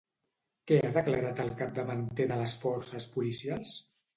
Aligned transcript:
Què 0.71 0.77
ha 0.87 0.89
declarat 0.95 1.43
el 1.45 1.53
capdavanter 1.61 2.27
de 2.35 2.41
les 2.43 2.57
forces 2.65 3.11
policials? 3.19 3.79